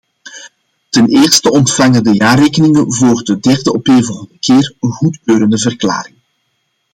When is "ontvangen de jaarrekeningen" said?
1.51-2.93